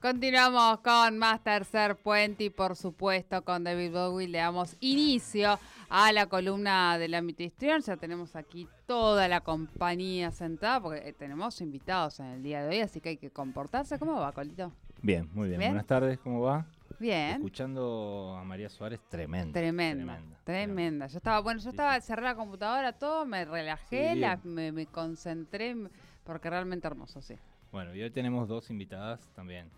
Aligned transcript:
Continuamos 0.00 0.78
con 0.80 1.18
más 1.18 1.42
tercer 1.44 1.94
puente 1.96 2.44
y 2.44 2.50
por 2.50 2.74
supuesto 2.74 3.42
con 3.44 3.64
David 3.64 3.92
Bowie 3.92 4.28
le 4.28 4.38
damos 4.38 4.74
inicio 4.80 5.58
a 5.90 6.10
la 6.12 6.24
columna 6.26 6.96
del 6.96 7.12
ámbito 7.14 7.42
histrión. 7.42 7.82
Ya 7.82 7.98
tenemos 7.98 8.34
aquí 8.34 8.66
toda 8.86 9.28
la 9.28 9.42
compañía 9.42 10.30
sentada 10.30 10.80
porque 10.80 11.06
eh, 11.06 11.12
tenemos 11.12 11.60
invitados 11.60 12.18
en 12.20 12.26
el 12.26 12.42
día 12.42 12.62
de 12.62 12.68
hoy, 12.70 12.80
así 12.80 13.02
que 13.02 13.10
hay 13.10 13.16
que 13.18 13.30
comportarse. 13.30 13.98
¿Cómo 13.98 14.18
va, 14.18 14.32
Colito? 14.32 14.72
Bien, 15.02 15.28
muy 15.34 15.48
bien. 15.48 15.58
Bien. 15.58 15.72
Buenas 15.72 15.86
tardes, 15.86 16.18
¿cómo 16.20 16.40
va? 16.40 16.64
Bien. 16.98 17.32
Escuchando 17.32 18.36
a 18.40 18.44
María 18.44 18.70
Suárez, 18.70 19.00
tremenda. 19.10 19.52
Tremenda, 19.52 20.18
tremenda. 20.44 21.06
Yo 21.08 21.18
estaba, 21.18 21.40
bueno, 21.40 21.58
yo 21.60 21.64
Sí, 21.64 21.68
estaba, 21.76 22.00
cerré 22.00 22.22
la 22.22 22.34
computadora, 22.34 22.94
todo, 22.94 23.26
me 23.26 23.44
relajé, 23.44 24.14
Sí, 24.14 24.18
la- 24.20 24.40
me, 24.44 24.72
me 24.72 24.86
concentré, 24.86 25.76
porque 26.24 26.48
realmente 26.48 26.86
hermoso, 26.86 27.20
sí. 27.20 27.34
Bueno, 27.70 27.94
y 27.94 28.02
hoy 28.02 28.10
tenemos 28.10 28.48
dos 28.48 28.70
invitadas 28.70 29.30
también. 29.34 29.68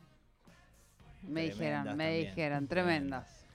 Me 1.23 1.45
dijeron, 1.45 1.83
me 1.85 1.89
también, 1.91 2.21
dijeron, 2.27 2.67
tremendas. 2.69 3.47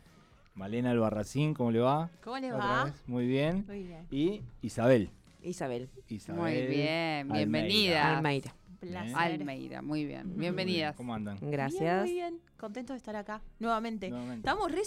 Malena 0.55 0.91
Albarracín, 0.91 1.53
¿cómo 1.53 1.71
le 1.71 1.79
va? 1.79 2.09
¿Cómo 2.23 2.37
le 2.39 2.51
Otra 2.51 2.65
va? 2.65 2.83
vez, 2.85 3.03
Muy 3.07 3.27
bien. 3.27 3.65
Muy 3.67 3.83
bien. 3.83 4.07
Y 4.09 4.41
Isabel. 4.61 5.11
Isabel 5.43 5.89
Isabel 6.09 6.41
Muy 6.41 6.65
bien, 6.67 7.29
bienvenida. 7.31 8.17
Almeida. 8.17 8.53
Placer. 8.79 9.15
Almeida, 9.15 9.81
muy 9.81 10.05
bien. 10.05 10.37
Bienvenidas. 10.37 10.95
¿Cómo 10.95 11.13
andan? 11.13 11.37
Bien, 11.39 11.51
Gracias. 11.51 12.01
muy 12.03 12.13
bien. 12.13 12.39
Contento 12.57 12.93
de 12.93 12.97
estar 12.97 13.15
acá 13.15 13.41
nuevamente. 13.59 14.09
Nuevamente. 14.09 14.47
Estamos 14.47 14.71
re 14.71 14.83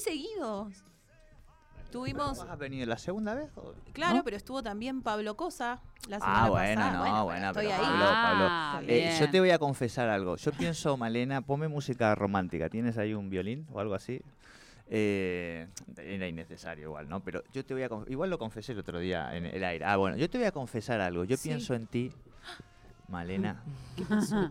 Tuvimos, 1.91 2.39
¿Has 2.41 2.59
venido 2.59 2.87
la 2.87 2.99
segunda 2.99 3.35
vez? 3.35 3.51
o- 3.57 3.75
claro, 3.93 4.19
¿no? 4.19 4.25
pero 4.25 4.37
estuvo 4.37 4.63
también 4.63 5.03
Pablo 5.03 5.37
Cosa 5.37 5.81
la 6.09 6.21
semana 6.21 6.45
Ah, 6.45 6.49
bueno, 6.51 6.81
pasada. 6.83 7.09
no, 7.09 7.25
bueno, 7.25 7.47
estoy 7.49 7.67
pero 7.67 7.77
ahí. 7.77 7.81
Pablo, 7.83 8.05
Pablo. 8.05 8.47
Ah, 8.49 8.83
Eh, 8.87 9.17
yo 9.21 9.31
te 9.31 9.41
voy 9.41 9.51
a 9.51 9.59
confesar 9.59 10.09
algo. 10.09 10.37
Yo 10.37 10.53
pienso, 10.53 10.97
Malena, 10.97 11.41
ponme 11.43 11.69
música 11.69 12.15
romántica. 12.15 12.69
¿Tienes 12.69 12.97
ahí 12.99 13.13
un 13.15 13.29
violín 13.29 13.67
o 13.73 13.81
algo 13.81 13.95
así? 13.95 14.21
Eh, 14.89 15.69
era 15.97 16.27
innecesario 16.29 16.87
igual, 16.89 17.09
¿no? 17.09 17.21
Pero 17.21 17.43
yo 17.53 17.65
te 17.65 17.75
voy 17.75 17.83
a... 17.85 17.89
Igual 18.09 18.31
lo 18.31 18.39
confesé 18.39 18.73
el 18.73 18.79
otro 18.81 18.99
día 18.99 19.37
en 19.37 19.47
el 19.47 19.63
aire. 19.65 19.85
Ah, 19.85 19.97
bueno, 19.97 20.17
yo 20.17 20.29
te 20.31 20.39
voy 20.39 20.47
a 20.47 20.53
confesar 20.53 21.01
algo. 21.01 21.25
Yo 21.25 21.37
Sí. 21.37 21.49
pienso 21.49 21.75
en 21.75 21.87
ti, 21.87 22.13
Malena, 23.09 23.63
¿Qué 23.97 24.05
pasó? 24.05 24.51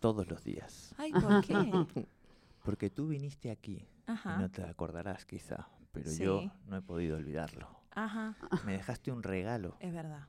todos 0.00 0.26
los 0.28 0.42
días. 0.44 0.94
Ay, 0.98 1.12
¿por 1.12 1.40
qué? 1.40 1.54
Porque 2.64 2.90
tú 2.90 3.08
viniste 3.08 3.50
aquí 3.50 3.86
Ajá. 4.06 4.36
y 4.36 4.42
no 4.42 4.48
te 4.50 4.62
acordarás 4.64 5.24
quizá, 5.24 5.68
pero 5.96 6.10
Sí. 6.10 6.24
yo 6.24 6.42
no 6.66 6.76
he 6.76 6.82
podido 6.82 7.16
olvidarlo. 7.16 7.68
Ajá, 7.92 8.36
Me 8.66 8.72
dejaste 8.72 9.10
un 9.10 9.22
regalo 9.22 9.76
es 9.80 9.92
verdad. 9.92 10.28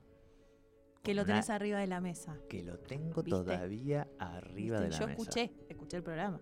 Que 1.02 1.14
lo 1.14 1.24
tenés 1.24 1.48
arriba 1.50 1.78
de 1.78 1.86
la 1.86 2.00
mesa. 2.00 2.36
que 2.48 2.62
lo 2.62 2.78
tengo 2.78 3.22
¿Viste? 3.22 3.30
todavía 3.30 4.08
arriba 4.18 4.80
¿Viste? 4.80 4.84
de 4.84 4.90
la 4.90 4.98
Yo 4.98 5.06
mesa. 5.06 5.20
escuché, 5.22 5.52
escuché 5.68 5.96
el 5.98 6.02
programa. 6.02 6.40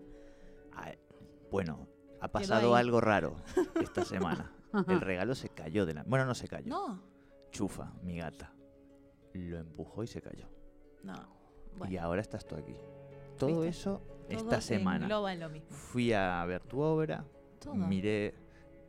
Ah, 0.73 0.91
bueno, 1.51 1.87
ha 2.21 2.27
pasado 2.27 2.75
algo 2.75 2.99
raro 3.01 3.35
esta 3.81 4.03
semana. 4.05 4.51
El 4.87 4.99
regalo 5.01 5.35
se 5.35 5.49
cayó 5.49 5.85
de 5.85 5.93
la... 5.93 6.03
Bueno, 6.03 6.25
no 6.25 6.35
se 6.35 6.47
cayó. 6.47 6.67
No, 6.69 7.01
Chufa, 7.51 7.93
mi 8.03 8.17
gata. 8.17 8.53
Lo 9.33 9.57
empujó 9.59 10.03
y 10.03 10.07
se 10.07 10.21
cayó. 10.21 10.47
no. 11.03 11.13
Y 11.87 11.97
ahora 11.97 12.21
estás 12.21 12.43
tú 12.45 12.55
aquí. 12.55 12.75
Todo 13.37 13.49
¿Viste? 13.61 13.67
eso 13.67 14.01
todo 14.27 14.39
esta 14.39 14.61
se 14.61 14.77
semana. 14.79 15.05
engloba 15.05 15.31
en 15.31 15.39
lo 15.39 15.49
mismo. 15.49 15.69
Fui 15.69 16.11
a 16.11 16.43
ver 16.45 16.63
tu 16.63 16.79
obra, 16.81 17.23
Todo. 17.59 17.75
miré, 17.75 18.33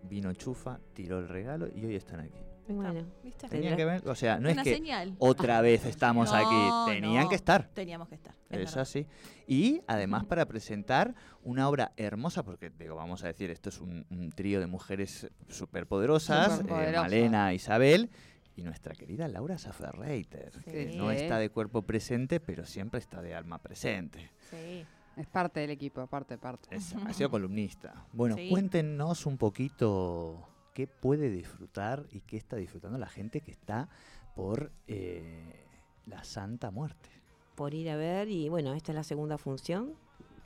vino 0.03 0.33
Chufa, 0.35 0.79
tiró 0.95 1.19
el 1.19 1.29
regalo 1.29 1.69
y 1.75 1.85
hoy 1.85 1.97
están 1.97 2.21
aquí. 2.21 2.39
Bueno, 2.71 3.07
¿Viste? 3.25 3.49
Tenían 3.49 3.77
que 3.77 3.85
ver, 3.87 4.07
o 4.07 4.15
sea, 4.15 4.39
no 4.39 4.51
Una 4.51 4.61
es 4.61 4.69
que 4.69 4.75
señal. 4.75 5.17
otra 5.19 5.63
vez 5.63 5.87
estamos 5.87 6.31
No, 6.31 6.37
aquí, 6.37 6.93
tenían 6.93 7.23
no. 7.25 7.29
que 7.31 7.35
estar. 7.35 7.69
Teníamos 7.73 8.09
que 8.11 8.17
estar. 8.17 8.35
es 8.51 8.77
así. 8.77 9.07
Y 9.47 9.81
además 9.87 10.27
para 10.27 10.45
presentar 10.47 11.15
una 11.43 11.67
obra 11.67 11.93
hermosa, 11.97 12.43
porque 12.45 12.69
digo, 12.69 12.95
vamos 12.95 13.25
a 13.25 13.29
decir, 13.29 13.51
esto 13.51 13.71
es 13.71 13.81
un, 13.81 14.05
un 14.11 14.31
trío 14.33 14.61
de 14.61 14.67
mujeres 14.67 15.31
superpoderosas, 15.49 16.61
eh. 16.61 16.65
Malena, 16.95 17.55
Isabel 17.55 18.11
y 18.55 18.63
nuestra 18.65 18.95
querida 18.95 19.29
Laura 19.29 19.57
Saferreiter, 19.57 20.51
que 20.65 20.93
no 20.95 21.11
está 21.11 21.39
de 21.39 21.49
cuerpo 21.49 21.83
presente, 21.83 22.39
pero 22.39 22.67
siempre 22.67 23.01
está 23.01 23.23
de 23.23 23.35
alma 23.35 23.63
presente. 23.63 24.31
Sí. 24.51 24.85
Es 25.19 25.27
parte 25.27 25.61
del 25.61 25.71
equipo, 25.71 26.07
parte, 26.07 26.39
parte. 26.39 26.75
Es- 26.75 26.95
ha 26.95 27.13
sido 27.13 27.31
columnista. 27.31 28.07
Bueno, 28.13 28.37
Sí. 28.37 28.49
cuéntenos 28.49 29.27
un 29.27 29.37
poquito 29.37 30.49
qué 30.75 30.87
puede 30.87 31.29
disfrutar 31.31 32.07
y 32.13 32.21
qué 32.21 32.37
está 32.37 32.57
disfrutando 32.57 32.99
la 32.99 33.09
gente 33.09 33.41
que 33.41 33.51
está 33.51 33.89
por 34.37 34.71
eh, 34.87 35.67
la 36.07 36.23
Santa 36.25 36.71
Muerte. 36.71 37.11
por 37.57 37.75
ir 37.75 37.91
a 37.91 37.97
ver 37.97 38.29
y 38.29 38.49
bueno, 38.49 38.73
esta 38.75 38.93
es 38.93 38.97
la 38.97 39.03
segunda 39.03 39.37
función. 39.37 39.95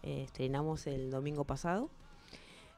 Eh, 0.03 0.23
estrenamos 0.23 0.87
el 0.87 1.11
domingo 1.11 1.45
pasado. 1.45 1.91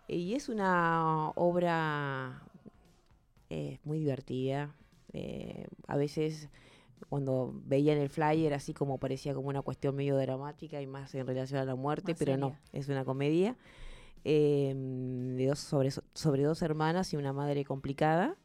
Y 0.09 0.35
es 0.35 0.49
una 0.49 1.29
obra 1.37 2.43
eh, 3.51 3.79
muy 3.85 4.01
divertida. 4.01 4.75
Eh, 5.13 5.69
a 5.87 5.97
veces 5.97 6.49
cuando 7.09 7.55
veían 7.65 7.99
el 7.99 8.09
flyer 8.09 8.55
así 8.55 8.75
como 8.75 8.99
parecía 8.99 9.35
como 9.35 9.49
una 9.49 9.63
cuestión 9.63 9.95
medio 9.97 10.17
dramática 10.17 10.81
y 10.81 10.87
más 10.87 11.15
en 11.15 11.27
relación 11.27 11.61
a 11.61 11.65
la 11.65 11.75
muerte, 11.75 12.13
Más 12.13 12.19
pero 12.19 12.37
no, 12.37 12.57
es 12.73 12.89
una 12.89 13.05
comedia 13.05 13.57
eh, 14.25 14.73
de 15.37 15.47
dos, 15.47 15.59
sobre, 15.59 15.91
sobre 15.91 16.43
dos 16.43 16.63
hermanas 16.63 17.13
y 17.13 17.17
una 17.17 17.33
madre 17.33 17.65
complicada. 17.65 18.37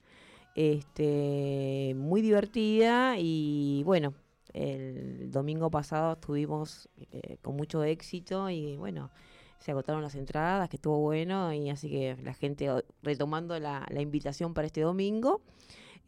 Este, 0.55 1.93
muy 1.95 2.21
divertida 2.21 3.15
y 3.17 3.83
bueno, 3.85 4.13
el 4.53 5.31
domingo 5.31 5.69
pasado 5.71 6.13
estuvimos 6.13 6.89
eh, 7.11 7.37
con 7.41 7.55
mucho 7.55 7.83
éxito 7.83 8.49
y 8.49 8.75
bueno, 8.75 9.11
se 9.59 9.71
agotaron 9.71 10.01
las 10.01 10.15
entradas, 10.15 10.69
que 10.69 10.77
estuvo 10.77 10.99
bueno 10.99 11.53
y 11.53 11.69
así 11.69 11.89
que 11.89 12.17
la 12.23 12.33
gente 12.33 12.69
retomando 13.03 13.59
la, 13.59 13.85
la 13.89 14.01
invitación 14.01 14.53
para 14.53 14.67
este 14.67 14.81
domingo. 14.81 15.41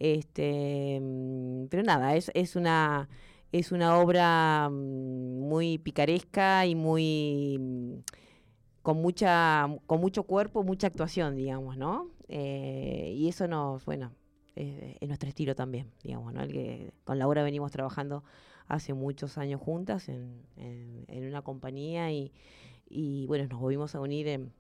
Este, 0.02 1.00
mm, 1.02 1.68
pero 1.70 1.84
nada, 1.84 2.16
es, 2.16 2.32
es 2.34 2.56
una 2.56 3.08
es 3.52 3.72
una 3.72 4.00
obra 4.00 4.70
mm, 4.72 5.40
muy 5.50 5.78
picaresca 5.78 6.66
y 6.66 6.74
muy 6.76 7.58
mm, 7.60 7.94
con 8.82 8.98
mucha 9.02 9.68
con 9.86 10.00
mucho 10.02 10.24
cuerpo, 10.24 10.64
mucha 10.64 10.88
actuación, 10.88 11.36
digamos, 11.36 11.78
¿no? 11.78 12.10
Eh, 12.28 13.14
y 13.16 13.28
eso 13.28 13.48
nos, 13.48 13.86
bueno, 13.86 14.12
es, 14.56 14.98
es 15.02 15.08
nuestro 15.08 15.30
estilo 15.30 15.56
también, 15.56 15.92
digamos, 16.04 16.34
¿no? 16.34 16.42
El 16.44 16.52
que 16.52 16.94
con 17.04 17.20
Laura 17.20 17.44
venimos 17.44 17.72
trabajando 17.72 18.24
hace 18.68 18.94
muchos 18.94 19.38
años 19.38 19.62
juntas 19.62 20.10
en, 20.10 20.44
en- 20.58 21.06
en 21.08 21.28
una 21.28 21.42
compañía 21.42 22.12
y, 22.12 22.32
y, 22.90 23.28
bueno, 23.28 23.46
nos 23.50 23.60
volvimos 23.60 23.96
a 23.96 24.00
unir, 24.02 24.28
en, 24.28 24.54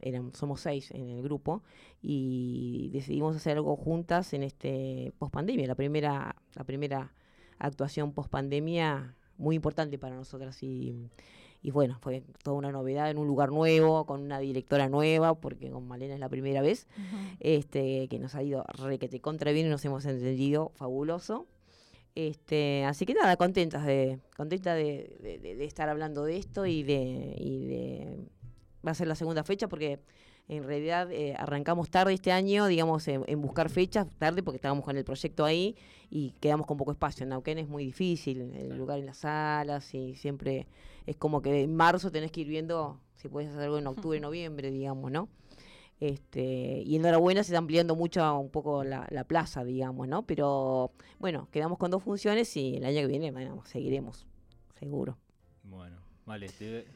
eran, 0.00 0.32
somos 0.34 0.60
seis 0.60 0.90
en 0.90 1.08
el 1.08 1.22
grupo 1.22 1.62
y 2.02 2.90
decidimos 2.92 3.36
hacer 3.36 3.56
algo 3.56 3.76
juntas 3.76 4.32
en 4.34 4.42
este 4.42 5.12
post 5.18 5.32
pandemia, 5.32 5.66
la 5.66 5.74
primera, 5.74 6.36
la 6.54 6.64
primera 6.64 7.12
actuación 7.58 8.12
post 8.12 8.30
pandemia 8.30 9.14
muy 9.36 9.56
importante 9.56 9.98
para 9.98 10.16
nosotras 10.16 10.62
y, 10.62 10.96
y 11.62 11.70
bueno, 11.70 11.98
fue 12.00 12.22
toda 12.42 12.56
una 12.56 12.72
novedad 12.72 13.10
en 13.10 13.18
un 13.18 13.26
lugar 13.26 13.50
nuevo, 13.50 14.04
con 14.06 14.20
una 14.22 14.38
directora 14.40 14.88
nueva, 14.88 15.34
porque 15.40 15.70
con 15.70 15.86
Malena 15.86 16.14
es 16.14 16.20
la 16.20 16.28
primera 16.28 16.60
vez 16.62 16.86
este, 17.40 18.08
que 18.08 18.18
nos 18.18 18.34
ha 18.34 18.42
ido 18.42 18.64
requete 18.68 19.20
contra 19.20 19.52
bien 19.52 19.66
y 19.66 19.70
nos 19.70 19.84
hemos 19.84 20.04
entendido 20.06 20.70
fabuloso. 20.74 21.46
Este, 22.14 22.84
así 22.84 23.06
que 23.06 23.14
nada, 23.14 23.36
contentas 23.36 23.86
de, 23.86 24.18
contenta 24.36 24.74
de, 24.74 25.16
de- 25.22 25.38
de- 25.38 25.54
de 25.54 25.64
estar 25.64 25.88
hablando 25.88 26.24
de 26.24 26.36
esto 26.36 26.66
y 26.66 26.82
de, 26.82 27.34
y 27.38 27.66
de 27.66 28.18
va 28.86 28.92
a 28.92 28.94
ser 28.94 29.06
la 29.08 29.14
segunda 29.14 29.42
fecha 29.44 29.68
porque 29.68 30.00
En 30.50 30.64
realidad 30.64 31.12
eh, 31.12 31.34
arrancamos 31.36 31.90
tarde 31.90 32.14
este 32.14 32.32
año, 32.32 32.66
digamos, 32.68 33.06
en, 33.08 33.22
en 33.26 33.42
buscar 33.42 33.68
fechas, 33.68 34.06
tarde 34.18 34.42
porque 34.42 34.56
estábamos 34.56 34.82
con 34.82 34.96
el 34.96 35.04
proyecto 35.04 35.44
ahí 35.44 35.76
y 36.10 36.30
quedamos 36.40 36.66
con 36.66 36.78
poco 36.78 36.90
espacio. 36.92 37.24
En 37.24 37.28
Neuquén 37.28 37.58
es 37.58 37.68
muy 37.68 37.84
difícil, 37.84 38.40
el 38.54 38.74
lugar 38.78 38.98
en 38.98 39.04
las 39.04 39.18
salas 39.18 39.92
y 39.94 40.14
siempre 40.14 40.66
es 41.04 41.16
como 41.16 41.42
que 41.42 41.62
en 41.64 41.76
marzo 41.76 42.10
tenés 42.10 42.32
que 42.32 42.40
ir 42.40 42.48
viendo 42.48 42.98
si 43.16 43.28
puedes 43.28 43.50
hacer 43.50 43.64
algo 43.64 43.76
en 43.76 43.88
octubre, 43.88 44.18
noviembre, 44.28 44.70
digamos, 44.70 45.10
¿no? 45.12 45.28
Este, 46.00 46.82
y 46.86 46.96
enhorabuena 46.96 47.42
se 47.42 47.48
está 47.50 47.58
ampliando 47.58 47.94
mucho 47.96 48.38
un 48.38 48.50
poco 48.50 48.84
la, 48.84 49.06
la 49.10 49.24
plaza, 49.24 49.64
digamos, 49.64 50.06
¿no? 50.08 50.22
Pero 50.22 50.92
bueno, 51.18 51.48
quedamos 51.50 51.76
con 51.76 51.90
dos 51.90 52.02
funciones 52.02 52.56
y 52.56 52.76
el 52.76 52.84
año 52.86 53.00
que 53.02 53.06
viene, 53.08 53.32
bueno, 53.32 53.62
seguiremos, 53.66 54.24
seguro. 54.78 55.18
Bueno, 55.64 55.96
vale. 56.24 56.48
te- 56.48 56.86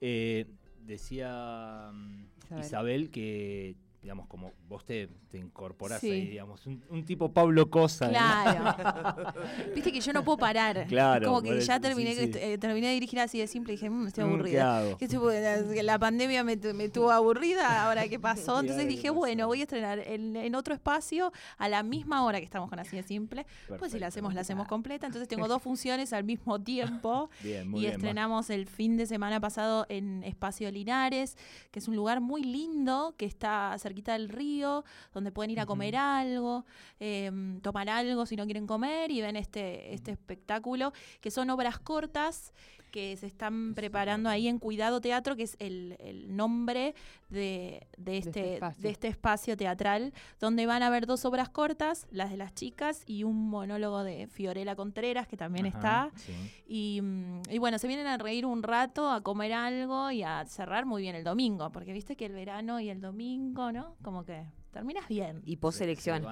eh, 0.00 0.46
decía 0.88 1.90
mm, 1.92 2.26
Isabel. 2.50 2.60
Isabel. 2.60 3.10
que, 3.10 3.76
digamos, 4.00 4.26
como 4.28 4.52
vos 4.68 4.84
te, 4.84 5.08
te 5.28 5.38
incorporás 5.38 6.00
Sí. 6.00 6.10
ahí, 6.10 6.26
digamos, 6.28 6.64
un, 6.66 6.82
un 6.88 7.04
tipo 7.04 7.32
Pablo 7.32 7.68
Cosa. 7.68 8.06
¿no? 8.06 8.12
Claro. 8.12 9.34
Viste 9.74 9.92
que 9.92 10.00
yo 10.00 10.12
no 10.12 10.22
puedo 10.24 10.38
parar. 10.38 10.86
Claro, 10.86 11.26
Como 11.28 11.42
que 11.42 11.60
ya 11.60 11.80
terminé, 11.80 12.14
sí, 12.14 12.26
sí. 12.26 12.30
que- 12.30 12.52
eh, 12.54 12.58
terminé 12.58 12.86
de 12.88 12.94
dirigir 12.94 13.18
así 13.20 13.38
de 13.38 13.46
simple 13.46 13.72
y 13.72 13.76
dije, 13.76 13.90
"Mm, 13.90 14.06
estoy 14.06 14.24
Mm, 14.24 14.26
¿Qué 14.28 14.60
aburrida. 14.60 14.96
Que 14.98 15.04
estoy- 15.06 15.82
la, 15.82 15.98
pandemia 15.98 16.44
me, 16.44 16.56
tu- 16.56 16.72
me 16.74 16.88
tuvo 16.88 17.10
aburrida, 17.10 17.84
ahora 17.86 18.08
qué 18.08 18.18
pasó. 18.20 18.60
Entonces 18.60 18.84
qué 18.84 18.88
dije, 18.88 19.10
bueno, 19.10 19.46
voy 19.46 19.60
a 19.60 19.62
estrenar 19.64 19.98
en, 19.98 20.36
en 20.36 20.54
otro 20.54 20.74
espacio 20.74 21.32
a 21.58 21.68
la 21.68 21.82
misma 21.82 22.24
hora 22.24 22.38
que 22.38 22.44
estamos 22.44 22.68
con 22.70 22.78
Así 22.78 22.96
de 22.96 23.02
Simple. 23.02 23.46
Pues 23.78 23.92
si 23.92 23.98
la 23.98 24.06
hacemos, 24.06 24.32
la 24.34 24.42
hacemos 24.42 24.68
completa. 24.68 25.06
Entonces 25.06 25.28
tengo 25.28 25.48
dos 25.48 25.60
funciones 25.62 26.12
al 26.12 26.24
mismo 26.24 26.60
tiempo. 26.62 27.30
Bien, 27.42 27.68
muy 27.68 27.80
y 27.80 27.82
bien. 27.82 27.94
estrenamos 27.94 28.48
el 28.50 28.66
fin 28.66 28.96
de 28.96 29.06
semana 29.06 29.40
pasado 29.40 29.86
en 29.88 30.22
Espacio 30.24 30.70
Linares, 30.70 31.36
que 31.72 31.80
es 31.80 31.88
un 31.88 31.96
lugar 31.96 32.20
muy 32.20 32.42
lindo, 32.42 33.14
que 33.16 33.26
está 33.26 33.76
cerquita 33.88 34.12
del 34.12 34.28
río, 34.28 34.84
donde 35.12 35.32
pueden 35.32 35.50
ir 35.50 35.60
a 35.60 35.66
comer 35.66 35.96
algo, 35.96 36.64
em, 37.00 37.60
tomar 37.60 37.88
algo 37.88 38.26
si 38.26 38.36
no 38.36 38.44
quieren 38.44 38.66
comer 38.66 39.10
y 39.10 39.20
ven 39.20 39.36
este, 39.36 39.94
este 39.94 40.12
espectáculo, 40.12 40.92
que 41.20 41.30
son 41.30 41.50
obras 41.50 41.78
cortas 41.78 42.52
que 42.88 43.16
se 43.16 43.26
están 43.26 43.74
preparando 43.74 44.28
ahí 44.28 44.48
en 44.48 44.58
Cuidado 44.58 45.00
Teatro, 45.00 45.36
que 45.36 45.44
es 45.44 45.56
el, 45.58 45.96
el 46.00 46.34
nombre 46.36 46.94
de, 47.28 47.86
de 47.96 48.18
este 48.18 48.54
este, 48.54 48.60
de 48.78 48.90
este 48.90 49.08
espacio 49.08 49.56
teatral, 49.56 50.12
donde 50.40 50.66
van 50.66 50.82
a 50.82 50.88
haber 50.88 51.06
dos 51.06 51.24
obras 51.24 51.48
cortas, 51.48 52.06
las 52.10 52.30
de 52.30 52.36
las 52.36 52.54
chicas 52.54 53.02
y 53.06 53.24
un 53.24 53.48
monólogo 53.50 54.04
de 54.04 54.26
Fiorella 54.26 54.76
Contreras, 54.76 55.26
que 55.26 55.36
también 55.36 55.66
Ajá, 55.66 56.10
está. 56.10 56.20
sí. 56.20 56.32
Y, 56.66 57.00
mm, 57.02 57.42
y 57.50 57.58
bueno, 57.58 57.78
se 57.78 57.88
vienen 57.88 58.06
a 58.06 58.18
reír 58.18 58.46
un 58.46 58.62
rato, 58.62 59.10
a 59.10 59.22
comer 59.22 59.52
algo 59.52 60.10
y 60.10 60.22
a 60.22 60.44
cerrar 60.46 60.86
muy 60.86 61.02
bien 61.02 61.14
el 61.14 61.24
domingo, 61.24 61.70
porque 61.70 61.92
viste 61.92 62.16
que 62.16 62.26
el 62.26 62.32
verano 62.32 62.80
y 62.80 62.88
el 62.90 63.00
domingo, 63.00 63.72
¿no? 63.72 63.94
Como 64.02 64.24
que 64.24 64.44
terminas 64.72 65.08
bien. 65.08 65.42
Y 65.44 65.56
post-selección. 65.56 66.22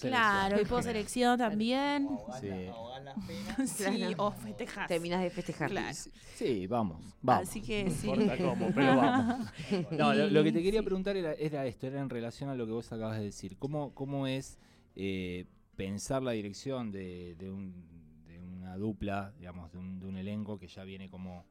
Claro, 0.00 0.60
y 0.60 0.64
post-selección 0.66 1.38
también. 1.38 2.08
Sí. 2.40 2.48
sí, 3.66 3.84
Claro. 3.84 4.14
o 4.18 4.30
festejas. 4.32 4.88
Terminas 4.88 5.22
de 5.22 5.30
festejar. 5.30 5.70
Claro. 5.70 5.94
Sí, 5.94 6.10
Sí, 6.34 6.66
vamos, 6.66 7.14
vamos. 7.20 7.48
Así 7.48 7.60
que 7.62 7.84
No 7.84 7.90
sí. 7.90 8.08
importa 8.08 8.36
cómo, 8.38 8.70
pero 8.74 8.96
vamos. 8.96 9.48
No, 9.92 10.14
lo, 10.14 10.28
lo 10.28 10.42
que 10.42 10.52
te 10.52 10.62
quería 10.62 10.80
sí. 10.80 10.84
preguntar 10.84 11.16
era, 11.16 11.32
era 11.34 11.66
esto, 11.66 11.86
era 11.86 12.00
en 12.00 12.10
relación 12.10 12.50
a 12.50 12.54
lo 12.54 12.66
que 12.66 12.72
vos 12.72 12.90
acabas 12.92 13.18
de 13.18 13.24
decir. 13.24 13.56
¿Cómo, 13.58 13.94
cómo 13.94 14.26
es 14.26 14.58
eh, 14.96 15.46
pensar 15.76 16.22
la 16.22 16.32
dirección 16.32 16.90
de, 16.90 17.34
de 17.36 17.50
un- 17.50 17.90
de 18.26 18.40
una 18.40 18.76
dupla, 18.76 19.32
digamos, 19.38 19.70
de 19.72 19.78
un, 19.78 20.00
de 20.00 20.06
un 20.06 20.16
elenco 20.16 20.58
que 20.58 20.66
ya 20.68 20.84
viene 20.84 21.08
como, 21.10 21.44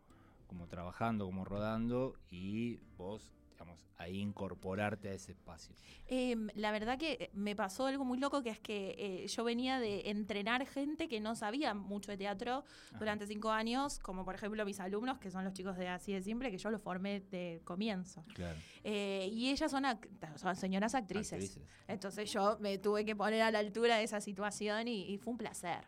como 0.48 0.68
trabajando, 0.68 1.26
como 1.26 1.46
rodando, 1.46 2.16
y 2.30 2.78
vos, 2.98 3.32
digamos, 3.62 3.86
ahí 3.98 4.20
incorporarte 4.20 5.10
a 5.10 5.14
ese 5.14 5.32
espacio? 5.34 5.76
Em, 6.08 6.50
la 6.56 6.72
verdad 6.72 6.98
que 6.98 7.30
me 7.34 7.56
pasó 7.56 7.86
algo 7.86 8.04
muy 8.04 8.18
loco, 8.18 8.42
que 8.42 8.50
es 8.50 8.60
que 8.60 8.96
eh, 8.98 9.28
yo 9.28 9.44
venía 9.44 9.80
de 9.80 10.10
entrenar 10.10 10.66
gente 10.66 11.08
que 11.08 11.20
no 11.20 11.36
sabía 11.36 11.74
mucho 11.74 12.12
de 12.12 12.18
teatro 12.18 12.64
durante 12.98 13.28
cinco 13.28 13.52
años, 13.52 14.00
como 14.00 14.26
por 14.26 14.36
ejemplo 14.36 14.66
mis 14.66 14.80
alumnos, 14.80 15.20
que 15.20 15.30
son 15.30 15.44
los 15.44 15.54
chicos 15.54 15.78
de 15.78 15.88
Así 15.88 16.12
de 16.14 16.22
Simple, 16.24 16.50
que 16.52 16.58
yo 16.58 16.72
los 16.72 16.82
formé 16.82 17.20
de 17.22 17.62
comienzo. 17.64 18.24
Claro. 18.34 18.58
Eh, 18.84 19.30
y 19.32 19.50
ellas 19.52 19.70
son, 19.70 19.84
act- 19.84 20.38
son 20.38 20.56
señoras 20.56 20.96
actrices. 20.96 21.34
Actrices. 21.34 21.64
Entonces 21.88 22.32
yo 22.34 22.58
me 22.60 22.78
tuve 22.80 23.06
que 23.06 23.16
poner 23.16 23.42
a 23.44 23.52
la 23.52 23.60
altura 23.60 23.98
de 23.98 24.04
esa 24.04 24.22
situación 24.22 24.88
y, 24.88 25.04
y 25.14 25.18
fue 25.18 25.32
un 25.34 25.38
placer. 25.38 25.86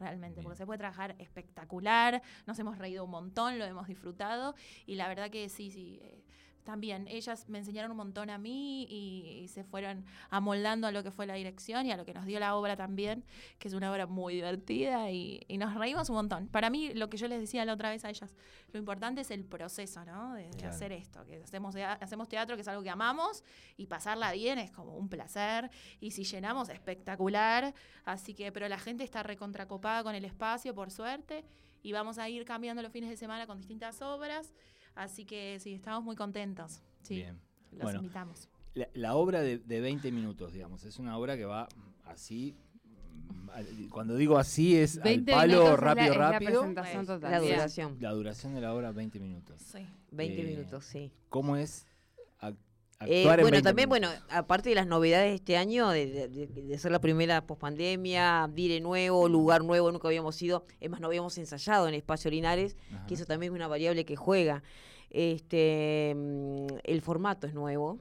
Realmente, 0.00 0.40
Bien. 0.40 0.42
porque 0.44 0.56
se 0.58 0.66
puede 0.66 0.78
trabajar 0.78 1.14
espectacular, 1.20 2.20
nos 2.48 2.58
hemos 2.58 2.78
reído 2.78 3.04
un 3.04 3.12
montón, 3.12 3.60
lo 3.60 3.64
hemos 3.64 3.86
disfrutado 3.86 4.56
y 4.86 4.96
la 4.96 5.06
verdad 5.06 5.30
que 5.30 5.48
sí, 5.48 5.70
sí, 5.70 6.00
eh, 6.02 6.24
también 6.64 7.06
ellas 7.08 7.48
me 7.48 7.58
enseñaron 7.58 7.90
un 7.90 7.96
montón 7.98 8.30
a 8.30 8.38
mí 8.38 8.84
y, 8.90 9.42
y 9.44 9.48
se 9.48 9.62
fueron 9.64 10.04
amoldando 10.30 10.86
a 10.86 10.92
lo 10.92 11.02
que 11.02 11.10
fue 11.10 11.26
la 11.26 11.34
dirección 11.34 11.86
y 11.86 11.92
a 11.92 11.96
lo 11.96 12.04
que 12.04 12.14
nos 12.14 12.24
dio 12.26 12.40
la 12.40 12.56
obra 12.56 12.74
también, 12.76 13.24
que 13.58 13.68
es 13.68 13.74
una 13.74 13.92
obra 13.92 14.06
muy 14.06 14.34
divertida 14.34 15.10
y, 15.10 15.40
y 15.46 15.58
nos 15.58 15.74
reímos 15.74 16.08
un 16.08 16.16
montón. 16.16 16.48
Para 16.48 16.70
mí, 16.70 16.92
lo 16.94 17.08
que 17.10 17.16
yo 17.18 17.28
les 17.28 17.38
decía 17.40 17.64
la 17.64 17.74
otra 17.74 17.90
vez 17.90 18.04
a 18.04 18.10
ellas, 18.10 18.34
lo 18.72 18.78
importante 18.78 19.20
es 19.20 19.30
el 19.30 19.44
proceso, 19.44 20.04
¿no? 20.04 20.34
De, 20.34 20.44
de 20.44 20.50
Claro. 20.56 20.74
hacer 20.74 20.92
esto, 20.92 21.24
que 21.26 21.42
hacemos, 21.42 21.76
hacemos 21.76 22.28
teatro, 22.28 22.56
que 22.56 22.62
es 22.62 22.68
algo 22.68 22.82
que 22.82 22.90
amamos, 22.90 23.44
y 23.76 23.86
pasarla 23.86 24.32
bien 24.32 24.58
es 24.58 24.70
como 24.72 24.96
un 24.96 25.08
placer, 25.08 25.70
y 26.00 26.10
si 26.12 26.24
llenamos, 26.24 26.68
espectacular, 26.70 27.74
así 28.04 28.34
que, 28.34 28.50
pero 28.52 28.68
la 28.68 28.78
gente 28.78 29.04
está 29.04 29.22
recontracopada 29.22 30.02
con 30.02 30.14
el 30.14 30.24
espacio, 30.24 30.74
por 30.74 30.90
suerte, 30.90 31.44
y 31.82 31.92
vamos 31.92 32.16
a 32.18 32.28
ir 32.30 32.44
cambiando 32.46 32.80
los 32.82 32.90
fines 32.92 33.10
de 33.10 33.16
semana 33.16 33.46
con 33.46 33.58
distintas 33.58 34.00
obras, 34.00 34.54
así 34.94 35.24
que 35.24 35.58
sí, 35.60 35.74
estamos 35.74 36.02
muy 36.04 36.16
contentos, 36.16 36.80
sí, 37.02 37.16
Bien. 37.16 37.38
los 37.72 37.82
Bueno, 37.82 37.98
invitamos. 38.00 38.48
La, 38.74 38.88
la 38.94 39.14
obra 39.14 39.40
de, 39.40 39.58
de 39.58 39.80
20 39.80 40.10
minutos, 40.12 40.52
digamos, 40.52 40.84
es 40.84 40.98
una 40.98 41.16
obra 41.16 41.36
que 41.36 41.44
va 41.44 41.68
así. 42.04 42.56
Cuando 43.88 44.16
digo 44.16 44.36
así 44.36 44.76
es 44.76 44.96
al 44.96 45.04
20 45.04 45.30
palo 45.32 45.62
la- 45.64 45.76
rápido, 45.76 46.14
la 46.16 46.30
rápido. 46.32 46.60
presentación 46.62 47.06
total. 47.06 47.30
La 47.30 47.40
duración, 47.40 47.96
La 48.00 48.10
duración 48.12 48.54
de 48.54 48.60
la 48.60 48.74
obra 48.74 48.90
20 48.90 49.20
minutos. 49.20 49.60
Sí. 49.62 49.86
20 50.10 50.40
Eh, 50.40 50.44
minutos, 50.56 50.84
sí. 50.84 51.12
¿Cómo 51.28 51.56
es 51.56 51.86
Eh, 53.06 53.24
bueno, 53.24 53.42
20 53.42 53.62
también, 53.62 53.88
bueno, 53.88 54.08
aparte 54.30 54.68
de 54.70 54.74
las 54.76 54.86
novedades 54.86 55.30
de 55.30 55.34
este 55.34 55.56
año, 55.56 55.90
de, 55.90 56.06
de- 56.06 56.28
de- 56.28 56.46
de 56.46 56.78
ser 56.78 56.92
la 56.92 57.00
primera 57.00 57.46
pospandemia, 57.46 58.48
dire 58.52 58.80
nuevo, 58.80 59.28
lugar 59.28 59.62
nuevo, 59.64 59.90
nunca 59.92 60.08
habíamos 60.08 60.40
ido, 60.40 60.64
es 60.80 60.88
más, 60.90 61.00
no 61.00 61.08
habíamos 61.08 61.36
ensayado 61.36 61.88
en 61.88 61.94
Espacio 61.94 62.30
Linares, 62.30 62.76
Ajá. 62.92 63.06
que 63.06 63.14
eso 63.14 63.26
también 63.26 63.52
es 63.52 63.56
una 63.56 63.68
variable 63.68 64.04
que 64.04 64.16
juega. 64.16 64.62
Este, 65.10 66.14
mm, 66.16 66.66
el 66.84 67.00
formato 67.02 67.46
es 67.46 67.54
nuevo, 67.54 67.98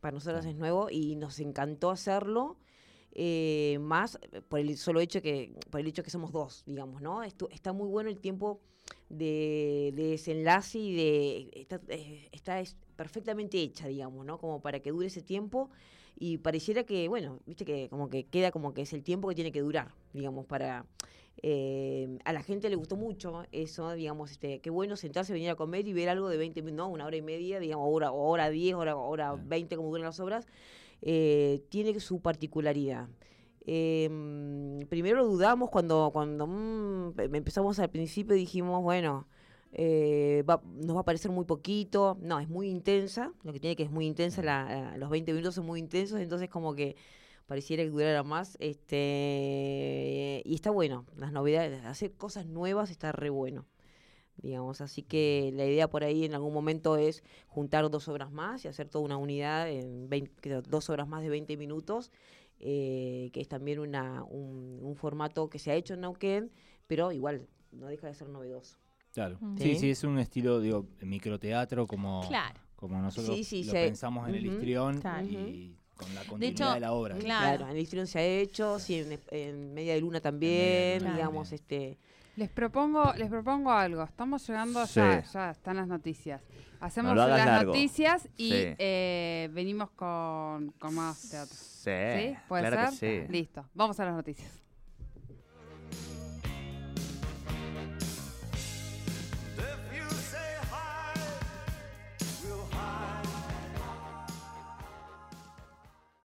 para 0.00 0.12
nosotros 0.14 0.44
es 0.46 0.56
nuevo 0.56 0.88
y 0.90 1.16
nos 1.16 1.38
encantó 1.40 1.90
hacerlo. 1.90 2.56
eh, 3.12 3.76
más 3.80 4.20
por 4.48 4.60
el 4.60 4.78
solo 4.78 5.00
hecho 5.00 5.20
que 5.20 5.52
por 5.68 5.80
el 5.80 5.88
hecho 5.88 6.04
que 6.04 6.10
somos 6.10 6.30
dos 6.30 6.62
digamos 6.64 7.02
no 7.02 7.24
Esto, 7.24 7.48
está 7.50 7.72
muy 7.72 7.88
bueno 7.88 8.08
el 8.08 8.20
tiempo 8.20 8.60
de, 9.08 9.92
de 9.94 10.02
desenlace 10.10 10.78
y 10.78 10.94
de 10.94 11.50
está, 11.54 11.80
eh, 11.88 12.28
está 12.32 12.60
es 12.60 12.76
perfectamente 12.96 13.60
hecha 13.60 13.88
digamos 13.88 14.24
no 14.24 14.38
como 14.38 14.60
para 14.60 14.80
que 14.80 14.90
dure 14.90 15.06
ese 15.06 15.22
tiempo 15.22 15.70
y 16.18 16.38
pareciera 16.38 16.84
que 16.84 17.08
bueno 17.08 17.40
viste 17.46 17.64
que 17.64 17.88
como 17.88 18.08
que 18.08 18.24
queda 18.24 18.50
como 18.50 18.74
que 18.74 18.82
es 18.82 18.92
el 18.92 19.02
tiempo 19.02 19.28
que 19.28 19.34
tiene 19.34 19.52
que 19.52 19.60
durar 19.60 19.94
digamos 20.12 20.46
para 20.46 20.84
eh, 21.42 22.18
a 22.24 22.32
la 22.32 22.42
gente 22.42 22.68
le 22.68 22.76
gustó 22.76 22.96
mucho 22.96 23.44
eso, 23.50 23.92
digamos, 23.92 24.30
este, 24.30 24.60
qué 24.60 24.68
bueno 24.68 24.96
sentarse, 24.96 25.32
venir 25.32 25.50
a 25.50 25.54
comer 25.54 25.88
y 25.88 25.92
ver 25.92 26.08
algo 26.10 26.28
de 26.28 26.36
20 26.36 26.60
minutos, 26.62 26.76
no, 26.76 26.92
una 26.92 27.06
hora 27.06 27.16
y 27.16 27.22
media, 27.22 27.58
digamos, 27.58 27.86
hora, 27.90 28.12
hora 28.12 28.50
10, 28.50 28.74
hora, 28.74 28.96
hora 28.96 29.30
Claro. 29.30 29.48
20, 29.48 29.76
como 29.76 29.88
duran 29.88 30.04
las 30.04 30.20
obras, 30.20 30.46
eh, 31.02 31.62
tiene 31.70 31.98
su 32.00 32.20
particularidad. 32.20 33.08
Mm, 33.66 34.80
primero 34.88 35.24
dudamos 35.26 35.70
cuando, 35.70 36.10
cuando 36.12 36.46
mm, 36.46 37.14
em- 37.20 37.34
empezamos 37.36 37.78
al 37.78 37.90
principio 37.90 38.34
dijimos, 38.34 38.82
bueno, 38.82 39.26
eh, 39.72 40.42
va- 40.48 40.62
nos 40.64 40.96
va 40.96 41.00
a 41.00 41.04
parecer 41.04 41.30
muy 41.30 41.44
poquito, 41.44 42.16
no, 42.20 42.40
es 42.40 42.48
muy 42.48 42.68
intensa, 42.68 43.32
lo 43.44 43.52
que 43.52 43.60
tiene 43.60 43.76
que 43.76 43.84
es 43.84 43.90
muy 43.90 44.06
intensa, 44.06 44.42
la- 44.42 44.96
los 44.96 45.10
20 45.10 45.32
minutos 45.32 45.54
son 45.56 45.66
muy 45.66 45.78
intensos, 45.80 46.20
entonces 46.20 46.48
como 46.48 46.74
que 46.74 46.96
pareciera 47.46 47.82
que 47.84 47.90
durara 47.90 48.22
más, 48.22 48.56
este 48.60 50.42
y 50.44 50.54
está 50.54 50.70
bueno, 50.70 51.06
las 51.16 51.32
novedades, 51.32 51.84
hacer 51.84 52.12
cosas 52.12 52.46
nuevas 52.46 52.90
está 52.90 53.12
re 53.12 53.30
bueno, 53.30 53.66
digamos, 54.36 54.80
así 54.80 55.02
que 55.02 55.52
la 55.54 55.66
idea 55.66 55.88
por 55.88 56.02
ahí 56.04 56.24
en 56.24 56.34
algún 56.34 56.54
momento 56.54 56.96
es 56.96 57.22
juntar 57.48 57.90
dos 57.90 58.08
obras 58.08 58.32
más 58.32 58.64
y 58.64 58.68
hacer 58.68 58.88
toda 58.88 59.04
una 59.04 59.16
unidad 59.18 59.68
en 59.70 60.08
20 60.08 60.32
creo, 60.40 60.62
dos 60.62 60.88
obras 60.90 61.08
más 61.08 61.22
de 61.22 61.28
20 61.28 61.56
minutos, 61.56 62.10
eh, 62.60 63.30
que 63.32 63.40
es 63.40 63.48
también 63.48 63.78
una, 63.78 64.22
un, 64.24 64.78
un 64.82 64.94
formato 64.96 65.48
que 65.50 65.58
se 65.58 65.70
ha 65.70 65.74
hecho 65.74 65.94
en 65.94 66.02
Neuquén, 66.02 66.50
pero 66.86 67.10
igual 67.12 67.46
no 67.72 67.86
deja 67.86 68.06
de 68.06 68.14
ser 68.14 68.28
novedoso. 68.28 68.76
Claro. 69.12 69.38
Mm. 69.40 69.56
Sí, 69.58 69.64
Sí. 69.74 69.76
sí, 69.80 69.90
es 69.90 70.04
un 70.04 70.18
estilo, 70.18 70.60
digo, 70.60 70.86
microteatro 71.00 71.86
como, 71.86 72.22
Claro. 72.28 72.60
como 72.76 73.00
nosotros 73.00 73.36
Sí, 73.36 73.44
sí, 73.44 73.64
lo 73.64 73.72
se- 73.72 73.84
pensamos 73.86 74.28
en 74.28 74.34
el 74.36 74.46
histrión 74.46 75.00
Claro. 75.00 75.26
y 75.26 75.74
con 75.96 76.14
la 76.14 76.20
continuidad 76.24 76.38
de, 76.38 76.76
hecho, 76.76 76.80
la 76.80 76.92
obra. 76.92 77.18
claro. 77.18 77.56
Claro, 77.58 77.64
en 77.70 77.76
el 77.76 77.82
Histrión 77.82 78.06
se 78.06 78.18
ha 78.20 78.24
hecho, 78.26 78.78
sí, 78.78 78.94
en, 79.00 79.18
en 79.30 79.74
Media 79.74 79.94
de 79.94 80.00
Luna 80.00 80.20
también, 80.20 81.00
Luna 81.02 81.12
digamos, 81.14 81.50
también. 81.50 81.90
este... 81.94 81.98
Les 82.40 82.48
propongo, 82.48 83.12
les 83.18 83.28
propongo 83.28 83.70
algo. 83.70 84.02
Estamos 84.02 84.46
llegando 84.48 84.86
Sí. 84.86 84.94
ya, 84.98 85.22
ya 85.22 85.50
están 85.50 85.76
las 85.76 85.86
noticias. 85.86 86.40
Hacemos 86.80 87.14
las 87.14 87.28
largo. 87.28 87.66
noticias 87.72 88.26
y 88.38 88.48
Sí. 88.50 88.74
eh, 88.78 89.50
venimos 89.52 89.90
con, 89.90 90.70
con 90.80 90.94
más 90.94 91.28
teatro. 91.28 91.54
Sí, 91.54 91.90
¿Sí? 92.16 92.36
¿Puede 92.48 92.66
claro 92.70 92.92
ser? 92.92 93.20
que 93.20 93.26
sí. 93.26 93.30
Listo. 93.32 93.66
Vamos 93.74 94.00
a 94.00 94.06
las 94.06 94.14
noticias. 94.14 94.50